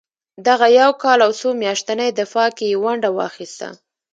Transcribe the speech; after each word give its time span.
دغه 0.47 0.67
یو 0.79 0.91
کال 1.01 1.19
او 1.25 1.31
څو 1.39 1.49
میاشتني 1.63 2.07
دفاع 2.21 2.49
کې 2.57 2.65
یې 2.71 2.77
ونډه 2.83 3.09
واخیسته. 3.17 3.67